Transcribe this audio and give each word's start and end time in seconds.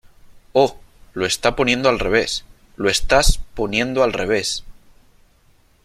Oh, 0.53 0.79
lo 1.13 1.27
está 1.27 1.55
poniendo 1.55 1.87
al 1.87 1.99
revés.¡ 1.99 2.43
Lo 2.75 2.89
estás 2.89 3.27
lo 3.27 3.31
estás 3.33 3.45
poniendo 3.53 4.01
al 4.01 4.13
revés! 4.13 4.63